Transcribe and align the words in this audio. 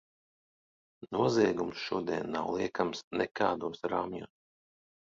Noziegums 1.17 1.83
šodien 1.91 2.35
nav 2.39 2.51
liekams 2.57 3.07
nekādos 3.25 3.89
rāmjos. 3.95 4.35